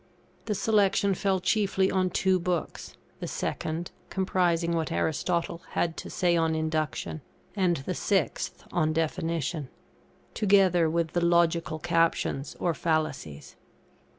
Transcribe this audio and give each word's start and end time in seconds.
The 0.45 0.55
selection 0.55 1.13
fell 1.13 1.39
chiefly 1.39 1.91
on 1.91 2.09
two 2.09 2.39
books 2.39 2.97
the 3.19 3.27
second, 3.27 3.91
comprising 4.09 4.73
what 4.73 4.91
Aristotle 4.91 5.61
had 5.73 5.95
to 5.97 6.09
say 6.09 6.35
on 6.35 6.55
Induction, 6.55 7.21
and 7.55 7.77
the 7.77 7.93
sixth, 7.93 8.63
on 8.71 8.93
Definition; 8.93 9.69
together 10.33 10.89
with 10.89 11.09
the 11.11 11.23
"Logical 11.23 11.77
Captions" 11.77 12.55
or 12.59 12.73
Fallacies. 12.73 13.55